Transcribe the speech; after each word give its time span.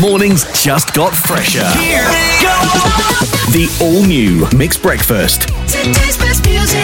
Mornings 0.00 0.46
just 0.58 0.94
got 0.94 1.14
fresher. 1.14 1.68
Here 1.78 2.00
we 2.08 2.24
go. 2.40 2.56
The 3.52 3.68
all 3.82 4.02
new 4.06 4.48
Mixed 4.56 4.82
Breakfast. 4.82 5.42
Today's 5.68 6.16
best 6.16 6.44
music. 6.46 6.80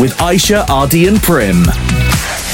With 0.00 0.14
Aishah, 0.18 0.62
RD, 0.70 1.08
and 1.08 1.20
Prem. 1.20 1.62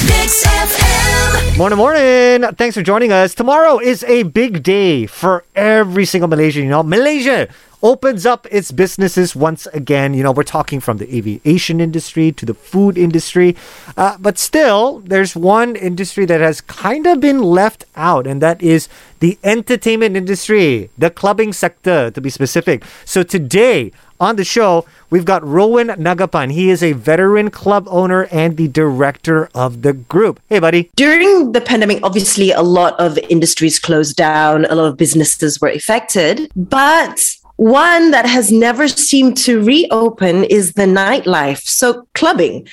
Mix 0.07 0.43
FM. 0.43 1.57
Morning, 1.57 1.77
morning. 1.77 2.55
Thanks 2.55 2.75
for 2.75 2.81
joining 2.81 3.11
us. 3.11 3.35
Tomorrow 3.35 3.79
is 3.79 4.03
a 4.05 4.23
big 4.23 4.63
day 4.63 5.05
for 5.05 5.43
every 5.55 6.05
single 6.05 6.27
Malaysian. 6.27 6.63
You 6.63 6.69
know, 6.71 6.83
Malaysia 6.83 7.47
opens 7.81 8.25
up 8.25 8.47
its 8.51 8.71
businesses 8.71 9.35
once 9.35 9.67
again. 9.67 10.13
You 10.13 10.23
know, 10.23 10.31
we're 10.31 10.43
talking 10.43 10.79
from 10.79 10.97
the 10.97 11.15
aviation 11.15 11.79
industry 11.79 12.31
to 12.33 12.45
the 12.45 12.53
food 12.53 12.97
industry. 12.97 13.55
Uh, 13.95 14.17
but 14.19 14.37
still, 14.37 14.99
there's 14.99 15.35
one 15.35 15.75
industry 15.75 16.25
that 16.25 16.41
has 16.41 16.61
kind 16.61 17.07
of 17.07 17.19
been 17.19 17.41
left 17.41 17.85
out, 17.95 18.27
and 18.27 18.41
that 18.41 18.61
is 18.61 18.89
the 19.19 19.37
entertainment 19.43 20.15
industry, 20.15 20.89
the 20.97 21.09
clubbing 21.09 21.53
sector 21.53 22.11
to 22.11 22.21
be 22.21 22.29
specific. 22.29 22.83
So 23.05 23.23
today, 23.23 23.91
on 24.19 24.35
the 24.35 24.43
show, 24.43 24.85
we've 25.09 25.23
got 25.23 25.41
Roen 25.43 25.95
Nagapan. 25.95 26.51
He 26.51 26.69
is 26.69 26.83
a 26.83 26.91
veteran 26.91 27.49
club 27.49 27.87
owner 27.89 28.27
and 28.31 28.57
the 28.57 28.67
director 28.67 29.49
of 29.55 29.81
the 29.81 29.93
group. 29.93 30.41
Hey, 30.49 30.59
buddy. 30.59 30.89
During 30.95 31.53
the 31.53 31.61
pandemic, 31.61 31.99
obviously, 32.03 32.51
a 32.51 32.61
lot 32.61 32.99
of 32.99 33.17
industries 33.29 33.79
closed 33.79 34.17
down, 34.17 34.65
a 34.65 34.75
lot 34.75 34.87
of 34.87 34.97
businesses 34.97 35.61
were 35.61 35.69
affected. 35.69 36.51
But 36.55 37.37
one 37.59 38.11
that 38.11 38.25
has 38.25 38.53
never 38.53 38.87
seemed 38.87 39.35
to 39.35 39.61
reopen 39.61 40.45
is 40.45 40.73
the 40.73 40.85
nightlife. 40.85 41.59
So, 41.67 42.07
clubbing. 42.13 42.69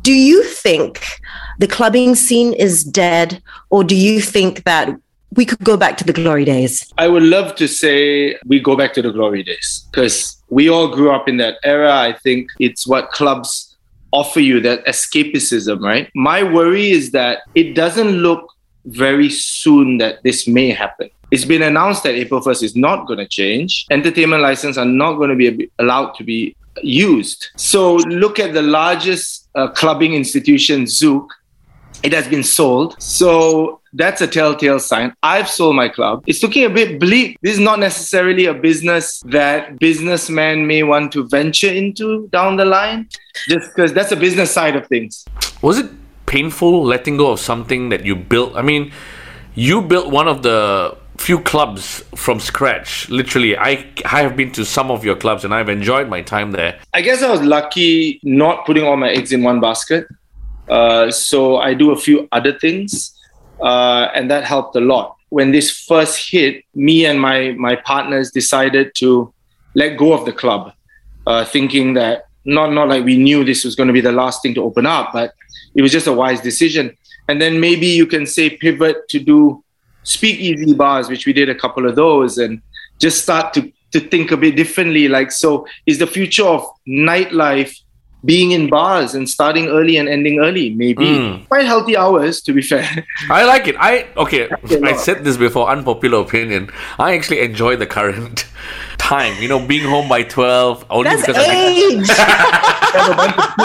Do 0.00 0.14
you 0.14 0.42
think 0.44 1.04
the 1.58 1.66
clubbing 1.66 2.14
scene 2.14 2.54
is 2.54 2.82
dead, 2.82 3.42
or 3.68 3.84
do 3.84 3.94
you 3.94 4.22
think 4.22 4.64
that 4.64 4.96
we 5.36 5.44
could 5.44 5.62
go 5.62 5.76
back 5.76 5.98
to 5.98 6.04
the 6.04 6.14
glory 6.14 6.46
days? 6.46 6.90
I 6.96 7.06
would 7.06 7.22
love 7.22 7.54
to 7.56 7.68
say 7.68 8.34
we 8.46 8.60
go 8.60 8.76
back 8.76 8.94
to 8.94 9.02
the 9.02 9.12
glory 9.12 9.42
days 9.42 9.86
because 9.90 10.42
we 10.48 10.70
all 10.70 10.88
grew 10.88 11.10
up 11.10 11.28
in 11.28 11.36
that 11.36 11.58
era. 11.62 11.94
I 11.94 12.14
think 12.14 12.48
it's 12.58 12.86
what 12.86 13.10
clubs 13.10 13.76
offer 14.10 14.40
you 14.40 14.58
that 14.62 14.86
escapism, 14.86 15.80
right? 15.80 16.10
My 16.14 16.42
worry 16.42 16.92
is 16.92 17.10
that 17.10 17.42
it 17.54 17.74
doesn't 17.74 18.12
look 18.12 18.54
very 18.86 19.28
soon 19.28 19.98
that 19.98 20.22
this 20.22 20.48
may 20.48 20.70
happen. 20.70 21.10
It's 21.30 21.44
been 21.44 21.62
announced 21.62 22.02
that 22.02 22.14
April 22.14 22.40
1st 22.40 22.62
is 22.64 22.76
not 22.76 23.06
going 23.06 23.18
to 23.18 23.26
change. 23.26 23.86
Entertainment 23.90 24.42
licenses 24.42 24.78
are 24.78 24.84
not 24.84 25.14
going 25.14 25.30
to 25.30 25.36
be 25.36 25.70
allowed 25.78 26.14
to 26.14 26.24
be 26.24 26.56
used. 26.82 27.48
So 27.56 27.96
look 27.96 28.38
at 28.38 28.52
the 28.52 28.62
largest 28.62 29.48
uh, 29.54 29.68
clubbing 29.68 30.14
institution, 30.14 30.84
Zouk. 30.84 31.28
It 32.02 32.12
has 32.12 32.26
been 32.26 32.42
sold. 32.42 33.00
So 33.00 33.80
that's 33.92 34.20
a 34.22 34.26
telltale 34.26 34.80
sign. 34.80 35.14
I've 35.22 35.48
sold 35.48 35.76
my 35.76 35.88
club. 35.88 36.24
It's 36.26 36.42
looking 36.42 36.64
a 36.64 36.70
bit 36.70 36.98
bleak. 36.98 37.38
This 37.42 37.54
is 37.54 37.60
not 37.60 37.78
necessarily 37.78 38.46
a 38.46 38.54
business 38.54 39.20
that 39.26 39.78
businessmen 39.78 40.66
may 40.66 40.82
want 40.82 41.12
to 41.12 41.28
venture 41.28 41.70
into 41.70 42.28
down 42.28 42.56
the 42.56 42.64
line, 42.64 43.08
just 43.48 43.68
because 43.74 43.92
that's 43.92 44.12
a 44.12 44.16
business 44.16 44.50
side 44.50 44.76
of 44.76 44.86
things. 44.86 45.24
Was 45.62 45.78
it 45.78 45.90
painful 46.26 46.82
letting 46.82 47.18
go 47.18 47.32
of 47.32 47.40
something 47.40 47.90
that 47.90 48.04
you 48.04 48.16
built? 48.16 48.56
I 48.56 48.62
mean, 48.62 48.92
you 49.54 49.82
built 49.82 50.10
one 50.10 50.26
of 50.26 50.42
the 50.42 50.96
few 51.20 51.38
clubs 51.40 52.02
from 52.16 52.40
scratch. 52.40 53.08
Literally, 53.10 53.56
I 53.56 53.86
I 54.06 54.22
have 54.22 54.36
been 54.36 54.52
to 54.52 54.64
some 54.64 54.90
of 54.90 55.04
your 55.04 55.16
clubs 55.16 55.44
and 55.44 55.54
I've 55.54 55.68
enjoyed 55.68 56.08
my 56.08 56.22
time 56.22 56.52
there. 56.52 56.80
I 56.94 57.02
guess 57.02 57.22
I 57.22 57.30
was 57.30 57.42
lucky 57.42 58.20
not 58.22 58.64
putting 58.66 58.84
all 58.84 58.96
my 58.96 59.10
eggs 59.10 59.30
in 59.30 59.42
one 59.42 59.60
basket. 59.60 60.06
Uh, 60.68 61.10
so 61.10 61.58
I 61.58 61.74
do 61.74 61.90
a 61.90 61.96
few 61.96 62.28
other 62.32 62.58
things, 62.58 63.12
uh, 63.60 64.08
and 64.14 64.30
that 64.30 64.44
helped 64.44 64.74
a 64.76 64.80
lot. 64.80 65.16
When 65.28 65.52
this 65.52 65.68
first 65.90 66.30
hit, 66.30 66.64
me 66.74 67.04
and 67.04 67.20
my 67.20 67.52
my 67.52 67.76
partners 67.76 68.30
decided 68.30 68.94
to 69.02 69.32
let 69.74 69.98
go 69.98 70.12
of 70.12 70.24
the 70.24 70.32
club, 70.32 70.72
uh, 71.26 71.44
thinking 71.44 71.94
that 71.94 72.28
not 72.44 72.72
not 72.72 72.88
like 72.88 73.04
we 73.04 73.16
knew 73.16 73.44
this 73.44 73.62
was 73.64 73.74
going 73.76 73.88
to 73.88 73.92
be 73.92 74.00
the 74.00 74.16
last 74.22 74.42
thing 74.42 74.54
to 74.54 74.62
open 74.62 74.86
up, 74.86 75.12
but 75.12 75.34
it 75.74 75.82
was 75.82 75.92
just 75.92 76.06
a 76.06 76.12
wise 76.12 76.40
decision. 76.40 76.96
And 77.28 77.40
then 77.40 77.60
maybe 77.60 77.86
you 77.86 78.06
can 78.06 78.26
say 78.26 78.50
pivot 78.50 78.96
to 79.10 79.18
do 79.20 79.62
speakeasy 80.10 80.74
bars, 80.74 81.08
which 81.08 81.24
we 81.26 81.32
did 81.32 81.48
a 81.48 81.54
couple 81.54 81.88
of 81.88 81.94
those, 81.96 82.38
and 82.38 82.60
just 82.98 83.22
start 83.22 83.54
to 83.54 83.62
to 83.92 83.98
think 84.00 84.30
a 84.30 84.36
bit 84.36 84.54
differently. 84.56 85.08
Like, 85.08 85.30
so 85.32 85.66
is 85.86 85.98
the 85.98 86.06
future 86.06 86.44
of 86.46 86.64
nightlife 86.86 87.72
being 88.24 88.50
in 88.52 88.68
bars 88.68 89.14
and 89.16 89.28
starting 89.28 89.66
early 89.68 89.96
and 89.96 90.08
ending 90.08 90.38
early? 90.46 90.70
Maybe 90.70 91.06
Mm. 91.06 91.48
quite 91.48 91.66
healthy 91.66 91.96
hours, 91.96 92.40
to 92.42 92.52
be 92.52 92.62
fair. 92.62 92.86
I 93.30 93.44
like 93.52 93.66
it. 93.66 93.76
I 93.80 94.06
okay. 94.16 94.42
I, 94.70 94.76
lot. 94.92 95.00
said 95.00 95.24
this 95.24 95.36
before. 95.36 95.68
Unpopular 95.70 96.18
opinion. 96.20 96.70
I 96.98 97.14
actually 97.16 97.40
enjoy 97.40 97.76
the 97.76 97.86
current 97.86 98.44
time. 98.98 99.34
You 99.42 99.48
know, 99.48 99.58
being 99.66 99.86
home 99.88 100.08
by 100.08 100.22
twelve 100.22 100.84
only 100.90 101.10
That's 101.10 101.22
because 101.26 101.38
I 101.38 101.54
age. 101.74 102.08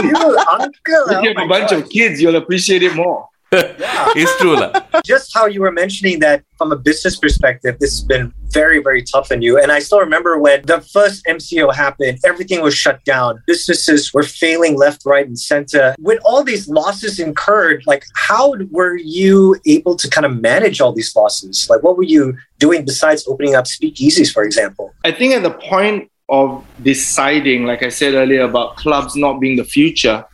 you 0.09 0.37
uncle. 0.53 1.05
if 1.13 1.23
you 1.23 1.33
have 1.35 1.45
a 1.45 1.47
bunch 1.47 1.71
of 1.71 1.89
kids, 1.89 2.21
you'll 2.21 2.35
appreciate 2.43 2.81
it 2.83 2.95
more. 2.95 3.27
it's 4.15 4.37
true 4.37 4.55
lah. 4.55 4.71
just 5.05 5.33
how 5.33 5.45
you 5.45 5.61
were 5.61 5.71
mentioning 5.71 6.19
that 6.19 6.43
from 6.57 6.71
a 6.71 6.75
business 6.75 7.17
perspective, 7.17 7.77
this 7.79 7.91
has 7.91 8.03
been 8.03 8.33
very, 8.51 8.81
very 8.81 9.01
tough 9.01 9.31
on 9.31 9.41
you. 9.41 9.59
And 9.59 9.71
I 9.71 9.79
still 9.79 9.99
remember 9.99 10.37
when 10.39 10.65
the 10.65 10.81
first 10.81 11.25
MCO 11.25 11.73
happened, 11.73 12.19
everything 12.25 12.61
was 12.61 12.73
shut 12.73 13.03
down. 13.03 13.41
Businesses 13.47 14.13
were 14.13 14.23
failing 14.23 14.75
left, 14.75 15.05
right, 15.05 15.25
and 15.25 15.37
center. 15.37 15.95
With 15.99 16.19
all 16.25 16.43
these 16.43 16.67
losses 16.67 17.19
incurred, 17.19 17.83
like 17.85 18.05
how 18.15 18.55
were 18.71 18.97
you 18.97 19.59
able 19.65 19.95
to 19.95 20.09
kind 20.09 20.25
of 20.25 20.39
manage 20.41 20.81
all 20.81 20.93
these 20.93 21.15
losses? 21.15 21.67
Like 21.69 21.83
what 21.83 21.97
were 21.97 22.03
you 22.03 22.37
doing 22.59 22.85
besides 22.85 23.27
opening 23.27 23.55
up 23.55 23.65
speakeasies, 23.65 24.33
for 24.33 24.43
example? 24.43 24.93
I 25.03 25.11
think 25.11 25.33
at 25.33 25.43
the 25.43 25.51
point 25.51 26.11
of 26.29 26.65
deciding, 26.81 27.65
like 27.65 27.83
I 27.83 27.89
said 27.89 28.15
earlier, 28.15 28.41
about 28.41 28.77
clubs 28.77 29.15
not 29.15 29.39
being 29.39 29.57
the 29.57 29.65
future, 29.65 30.25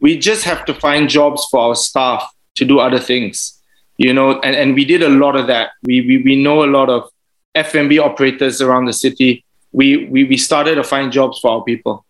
we 0.00 0.18
just 0.18 0.44
have 0.44 0.64
to 0.66 0.74
find 0.74 1.08
jobs 1.08 1.46
for 1.50 1.60
our 1.60 1.74
staff 1.74 2.32
to 2.58 2.64
do 2.64 2.78
other 2.78 2.98
things. 2.98 3.60
You 3.96 4.12
know, 4.12 4.38
and, 4.40 4.54
and 4.54 4.74
we 4.74 4.84
did 4.84 5.02
a 5.02 5.08
lot 5.08 5.34
of 5.34 5.48
that. 5.48 5.70
We, 5.82 6.02
we 6.02 6.22
we 6.22 6.42
know 6.42 6.64
a 6.64 6.70
lot 6.78 6.88
of 6.88 7.10
F&B 7.54 7.98
operators 7.98 8.60
around 8.60 8.84
the 8.84 8.92
city. 8.92 9.44
We 9.72 10.06
we, 10.06 10.24
we 10.24 10.36
started 10.36 10.76
to 10.76 10.84
find 10.84 11.10
jobs 11.10 11.40
for 11.40 11.50
our 11.50 11.64
people. 11.64 12.04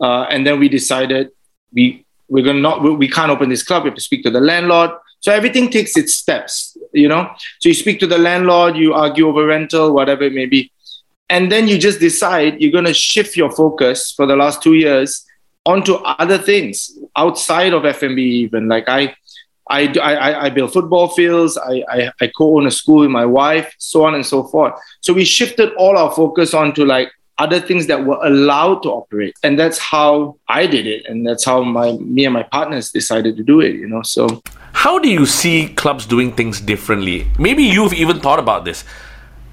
Uh, 0.00 0.22
and 0.30 0.46
then 0.46 0.58
we 0.58 0.68
decided 0.68 1.30
we 1.72 2.04
we're 2.28 2.44
gonna 2.44 2.60
not 2.60 2.82
we, 2.82 2.90
we 2.96 3.08
can't 3.08 3.30
open 3.30 3.50
this 3.50 3.62
club. 3.62 3.84
We 3.84 3.90
have 3.90 3.96
to 3.96 4.00
speak 4.00 4.22
to 4.22 4.30
the 4.30 4.40
landlord. 4.40 4.90
So 5.20 5.32
everything 5.32 5.70
takes 5.70 5.96
its 5.96 6.14
steps, 6.14 6.76
you 6.92 7.08
know. 7.08 7.30
So 7.60 7.68
you 7.70 7.74
speak 7.74 7.98
to 8.00 8.06
the 8.06 8.18
landlord, 8.18 8.76
you 8.76 8.94
argue 8.94 9.28
over 9.28 9.46
rental, 9.46 9.92
whatever 9.92 10.22
it 10.22 10.34
may 10.34 10.46
be 10.46 10.70
and 11.30 11.50
then 11.50 11.68
you 11.68 11.78
just 11.78 12.00
decide 12.00 12.60
you're 12.60 12.72
going 12.72 12.84
to 12.84 12.94
shift 12.94 13.36
your 13.36 13.50
focus 13.50 14.12
for 14.12 14.26
the 14.26 14.36
last 14.36 14.62
two 14.62 14.74
years 14.74 15.24
onto 15.66 15.94
other 15.94 16.38
things 16.38 16.98
outside 17.16 17.72
of 17.72 17.84
F&B 17.84 18.20
even 18.22 18.68
like 18.68 18.88
I 18.88 19.14
I, 19.68 19.86
I- 20.02 20.44
I 20.46 20.50
build 20.50 20.72
football 20.72 21.08
fields 21.08 21.56
I, 21.58 21.82
I, 21.88 22.10
I 22.20 22.26
co-own 22.36 22.66
a 22.66 22.70
school 22.70 23.00
with 23.00 23.10
my 23.10 23.24
wife 23.26 23.74
so 23.78 24.04
on 24.04 24.14
and 24.14 24.24
so 24.26 24.44
forth 24.44 24.74
so 25.00 25.12
we 25.12 25.24
shifted 25.24 25.72
all 25.74 25.96
our 25.96 26.10
focus 26.12 26.52
onto 26.54 26.84
like 26.84 27.10
other 27.38 27.58
things 27.60 27.86
that 27.88 28.04
were 28.04 28.18
allowed 28.22 28.82
to 28.84 28.90
operate 28.90 29.34
and 29.42 29.58
that's 29.58 29.78
how 29.78 30.36
I 30.48 30.66
did 30.66 30.86
it 30.86 31.04
and 31.08 31.26
that's 31.26 31.44
how 31.44 31.62
my 31.62 31.92
me 31.92 32.24
and 32.26 32.34
my 32.34 32.44
partners 32.44 32.90
decided 32.92 33.36
to 33.38 33.42
do 33.42 33.60
it 33.60 33.74
you 33.74 33.88
know 33.88 34.02
so 34.02 34.42
How 34.84 34.98
do 34.98 35.08
you 35.08 35.24
see 35.26 35.68
clubs 35.82 36.04
doing 36.06 36.30
things 36.32 36.60
differently? 36.60 37.26
Maybe 37.38 37.62
you've 37.74 37.94
even 37.94 38.20
thought 38.20 38.38
about 38.38 38.64
this. 38.68 38.84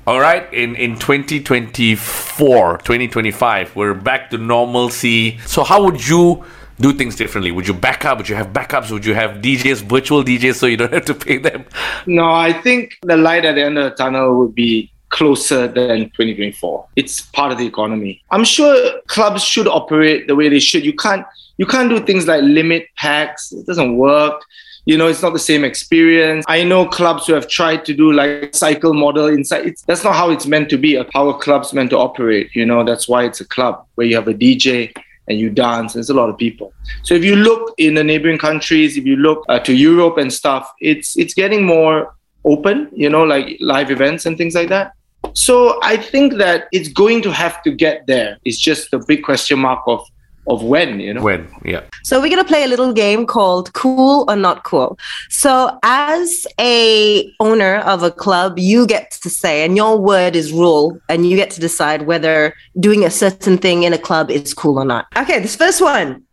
All 0.06 0.20
right, 0.20 0.44
in 0.52 0.76
in 0.76 0.98
2024, 1.00 2.78
2025, 2.80 3.76
we're 3.76 3.94
back 3.94 4.30
to 4.32 4.38
normalcy. 4.38 5.38
So 5.46 5.64
how 5.64 5.84
would 5.86 6.06
you 6.08 6.44
do 6.82 6.94
things 6.94 7.16
differently? 7.16 7.52
Would 7.52 7.68
you 7.68 7.74
back 7.74 8.06
up? 8.06 8.18
Would 8.18 8.30
you 8.30 8.36
have 8.36 8.48
backups? 8.48 8.92
Would 8.92 9.06
you 9.06 9.14
have 9.14 9.42
DJs, 9.42 9.84
virtual 9.84 10.24
DJs, 10.24 10.56
so 10.56 10.66
you 10.66 10.78
don't 10.78 10.94
have 11.00 11.06
to 11.06 11.14
pay 11.14 11.38
them? 11.38 11.66
No, 12.06 12.32
I 12.32 12.54
think 12.54 12.98
the 13.04 13.18
light 13.18 13.46
at 13.46 13.56
the 13.56 13.64
end 13.64 13.78
of 13.78 13.84
the 13.86 13.96
tunnel 13.96 14.38
would 14.40 14.56
be 14.56 14.92
closer 15.10 15.68
than 15.68 16.10
2024. 16.12 16.88
It's 16.96 17.22
part 17.22 17.52
of 17.52 17.58
the 17.58 17.66
economy. 17.66 18.22
I'm 18.32 18.44
sure 18.44 19.02
clubs 19.08 19.44
should 19.44 19.68
operate 19.68 20.28
the 20.28 20.36
way 20.36 20.50
they 20.50 20.60
should. 20.60 20.84
You 20.84 20.94
can't 20.94 21.26
you 21.58 21.66
can't 21.66 21.90
do 21.90 22.00
things 22.00 22.28
like 22.28 22.42
limit 22.44 22.88
packs. 22.98 23.52
It 23.52 23.68
doesn't 23.68 23.98
work. 23.98 24.42
You 24.86 24.98
know, 24.98 25.08
it's 25.08 25.22
not 25.22 25.34
the 25.34 25.40
same 25.40 25.64
experience. 25.64 26.44
I 26.48 26.64
know 26.64 26.88
clubs 26.88 27.28
who 27.28 27.34
have 27.34 27.48
tried 27.48 27.86
to 27.86 27.94
do 27.94 28.12
like 28.12 28.56
cycle 28.56 28.96
model 28.96 29.28
inside. 29.28 29.68
It's, 29.68 29.84
that's 29.84 30.04
not 30.04 30.16
how 30.16 30.32
it's 30.32 30.48
meant 30.48 30.70
to 30.70 30.78
be. 30.78 30.96
A 30.96 31.06
club's 31.06 31.72
meant 31.72 31.92
to 31.92 32.00
operate. 32.00 32.50
You 32.56 32.66
know, 32.66 32.84
that's 32.84 33.08
why 33.08 33.26
it's 33.26 33.42
a 33.42 33.46
club 33.46 33.86
where 33.94 34.08
you 34.08 34.16
have 34.16 34.28
a 34.28 34.34
DJ 34.34 34.92
and 35.28 35.40
you 35.40 35.50
dance. 35.50 35.94
There's 35.94 36.10
a 36.10 36.14
lot 36.14 36.30
of 36.30 36.38
people. 36.38 36.74
So 37.04 37.14
if 37.14 37.24
you 37.24 37.36
look 37.36 37.74
in 37.78 37.94
the 37.94 38.04
neighboring 38.04 38.38
countries, 38.38 38.98
if 38.98 39.06
you 39.06 39.16
look 39.16 39.46
uh, 39.50 39.60
to 39.60 39.74
Europe 39.74 40.18
and 40.18 40.32
stuff, 40.32 40.72
it's 40.80 41.18
it's 41.18 41.34
getting 41.34 41.66
more 41.66 42.16
open. 42.46 42.90
You 42.94 43.10
know, 43.10 43.24
like 43.24 43.58
live 43.60 43.92
events 43.92 44.26
and 44.26 44.38
things 44.38 44.56
like 44.56 44.70
that. 44.70 44.94
So 45.34 45.80
I 45.84 45.98
think 45.98 46.34
that 46.36 46.66
it's 46.72 46.90
going 46.90 47.22
to 47.24 47.32
have 47.32 47.62
to 47.64 47.72
get 47.72 48.08
there. 48.08 48.38
It's 48.44 48.60
just 48.60 48.92
the 48.92 49.00
big 49.08 49.24
question 49.24 49.60
mark 49.60 49.82
of 49.88 50.06
of 50.48 50.64
when, 50.64 51.00
you 51.00 51.14
know. 51.14 51.22
When? 51.22 51.48
Yeah. 51.64 51.84
So 52.04 52.20
we're 52.20 52.30
gonna 52.30 52.44
play 52.44 52.64
a 52.64 52.68
little 52.68 52.94
game 52.94 53.26
called 53.26 53.74
Cool 53.74 54.26
or 54.28 54.36
Not 54.36 54.64
Cool. 54.64 54.98
So 55.30 55.80
as 55.84 56.48
a 56.60 57.32
owner 57.40 57.78
of 57.80 58.04
a 58.04 58.12
club, 58.12 58.58
you 58.58 58.88
get 58.88 59.12
to 59.12 59.30
say, 59.30 59.64
and 59.64 59.76
your 59.76 59.98
word 60.00 60.36
is 60.36 60.52
rule, 60.52 61.00
and 61.10 61.30
you 61.30 61.36
get 61.36 61.52
to 61.52 61.60
decide 61.60 62.04
whether 62.04 62.56
doing 62.80 63.04
a 63.06 63.12
certain 63.12 63.58
thing 63.58 63.84
in 63.84 63.94
a 63.94 63.98
club 63.98 64.32
is 64.32 64.54
cool 64.54 64.80
or 64.80 64.86
not. 64.86 65.06
Okay, 65.16 65.40
this 65.40 65.56
first 65.56 65.82
one. 65.82 66.24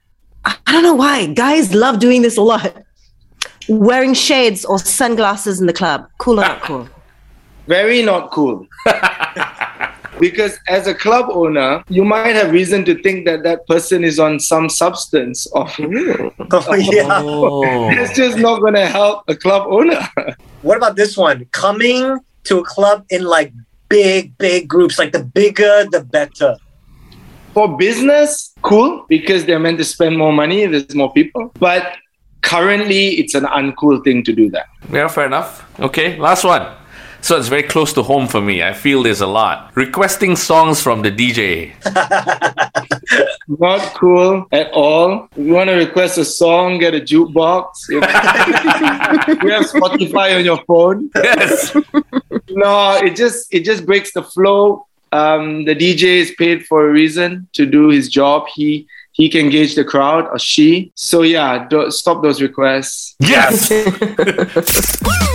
I 0.44 0.56
I 0.66 0.72
don't 0.72 0.82
know 0.82 0.94
why. 0.94 1.26
Guys 1.26 1.74
love 1.74 1.98
doing 1.98 2.22
this 2.22 2.36
a 2.36 2.42
lot. 2.42 2.74
Wearing 3.68 4.14
shades 4.14 4.64
or 4.64 4.78
sunglasses 4.78 5.60
in 5.60 5.66
the 5.66 5.72
club. 5.74 6.08
Cool 6.18 6.40
or 6.40 6.44
not 6.44 6.62
cool? 6.62 6.88
Very 7.66 8.02
not 8.02 8.30
cool. 8.30 8.66
because 10.18 10.58
as 10.68 10.86
a 10.86 10.94
club 10.94 11.26
owner, 11.30 11.82
you 11.88 12.04
might 12.04 12.34
have 12.34 12.52
reason 12.52 12.84
to 12.84 13.00
think 13.02 13.26
that 13.26 13.42
that 13.42 13.66
person 13.66 14.04
is 14.04 14.18
on 14.18 14.40
some 14.40 14.68
substance 14.68 15.46
or 15.48 15.68
hmm. 15.68 16.28
Oh, 16.50 16.74
yeah. 16.74 17.20
Oh. 17.22 17.90
it's 17.90 18.14
just 18.16 18.38
not 18.38 18.60
going 18.60 18.74
to 18.74 18.86
help 18.86 19.24
a 19.28 19.36
club 19.36 19.66
owner. 19.68 20.00
What 20.62 20.76
about 20.76 20.96
this 20.96 21.16
one? 21.16 21.44
Coming 21.52 22.18
to 22.44 22.58
a 22.58 22.64
club 22.64 23.04
in 23.10 23.22
like 23.22 23.52
big, 23.88 24.36
big 24.38 24.66
groups, 24.66 24.98
like 24.98 25.12
the 25.12 25.22
bigger, 25.22 25.86
the 25.88 26.02
better. 26.02 26.56
For 27.54 27.76
business, 27.76 28.54
cool 28.62 29.06
because 29.08 29.44
they're 29.44 29.60
meant 29.60 29.78
to 29.78 29.84
spend 29.84 30.18
more 30.18 30.32
money, 30.32 30.66
there's 30.66 30.94
more 30.96 31.12
people. 31.12 31.52
But 31.60 31.96
currently, 32.42 33.20
it's 33.20 33.34
an 33.34 33.44
uncool 33.44 34.02
thing 34.02 34.24
to 34.24 34.32
do 34.32 34.50
that. 34.50 34.66
Yeah, 34.90 35.06
fair 35.06 35.26
enough. 35.26 35.64
Okay, 35.78 36.18
last 36.18 36.42
one. 36.42 36.77
So 37.20 37.36
it's 37.36 37.48
very 37.48 37.64
close 37.64 37.92
to 37.94 38.02
home 38.02 38.28
for 38.28 38.40
me. 38.40 38.62
I 38.62 38.72
feel 38.72 39.02
there's 39.02 39.20
a 39.20 39.26
lot. 39.26 39.72
Requesting 39.74 40.36
songs 40.36 40.80
from 40.80 41.02
the 41.02 41.10
DJ. 41.10 41.72
Not 43.48 43.80
cool 43.94 44.46
at 44.52 44.70
all. 44.72 45.28
If 45.36 45.46
you 45.46 45.52
want 45.52 45.68
to 45.68 45.74
request 45.74 46.16
a 46.18 46.24
song, 46.24 46.78
get 46.78 46.94
a 46.94 47.00
jukebox. 47.00 47.88
you 47.88 48.00
have 49.50 49.66
Spotify 49.66 50.36
on 50.36 50.44
your 50.44 50.62
phone. 50.66 51.10
Yes. 51.14 51.76
No, 52.50 52.96
it 52.96 53.14
just 53.14 53.52
it 53.54 53.64
just 53.64 53.84
breaks 53.84 54.12
the 54.14 54.22
flow. 54.22 54.86
Um, 55.12 55.64
the 55.64 55.74
DJ 55.74 56.18
is 56.18 56.34
paid 56.38 56.66
for 56.66 56.88
a 56.88 56.92
reason 56.92 57.46
to 57.52 57.66
do 57.66 57.88
his 57.88 58.08
job. 58.08 58.46
He 58.52 58.86
he 59.18 59.28
can 59.28 59.50
gauge 59.50 59.74
the 59.74 59.84
crowd 59.84 60.28
or 60.30 60.38
she. 60.38 60.92
So 60.94 61.22
yeah, 61.22 61.66
do 61.68 61.90
stop 61.90 62.22
those 62.22 62.40
requests. 62.40 63.14
yes. 63.20 63.68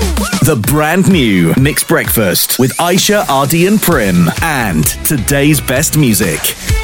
The 0.43 0.57
brand 0.57 1.09
new 1.09 1.53
Mixed 1.57 1.87
Breakfast 1.87 2.59
with 2.59 2.75
Aishah, 2.75 3.23
RD, 3.45 3.65
and 3.65 3.81
Prem, 3.81 4.27
and 4.41 4.83
today's 5.05 5.61
best 5.61 5.97
music. 5.97 6.82